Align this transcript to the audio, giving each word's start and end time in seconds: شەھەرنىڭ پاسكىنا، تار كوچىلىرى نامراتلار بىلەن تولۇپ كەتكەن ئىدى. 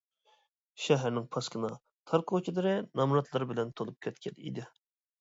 شەھەرنىڭ 0.85 1.27
پاسكىنا، 1.35 1.71
تار 2.13 2.25
كوچىلىرى 2.33 2.75
نامراتلار 3.03 3.49
بىلەن 3.55 3.79
تولۇپ 3.81 4.05
كەتكەن 4.09 4.47
ئىدى. 4.47 4.71